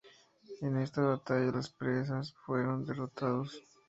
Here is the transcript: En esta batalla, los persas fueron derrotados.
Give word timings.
En 0.61 0.77
esta 0.77 1.01
batalla, 1.03 1.51
los 1.51 1.69
persas 1.69 2.33
fueron 2.47 2.87
derrotados. 2.87 3.61